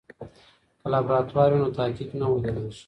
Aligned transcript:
که 0.81 0.87
لابراتوار 0.91 1.49
وي 1.51 1.59
نو 1.63 1.69
تحقیق 1.77 2.11
نه 2.21 2.25
ودریږي. 2.29 2.79